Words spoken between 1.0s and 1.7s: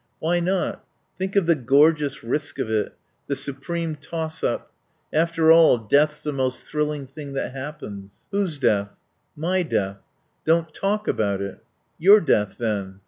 Think of the